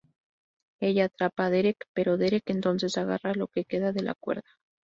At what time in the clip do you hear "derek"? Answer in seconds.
1.51-1.85, 2.17-2.49